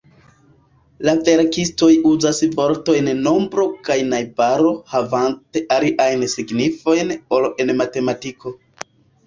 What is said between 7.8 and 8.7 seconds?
matematiko.